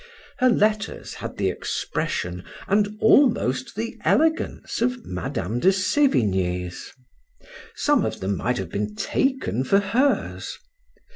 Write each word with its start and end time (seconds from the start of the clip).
Her 0.39 0.49
letters 0.49 1.13
had 1.13 1.37
the 1.37 1.51
expression, 1.51 2.43
and 2.67 2.97
almost 2.99 3.75
the 3.75 3.99
elegance 4.03 4.81
of 4.81 5.05
Madam 5.05 5.59
de 5.59 5.71
Savigne's; 5.71 6.91
some 7.75 8.03
of 8.03 8.19
them 8.19 8.35
might 8.35 8.57
have 8.57 8.71
been 8.71 8.95
taken 8.95 9.63
for 9.63 9.77
hers. 9.79 10.57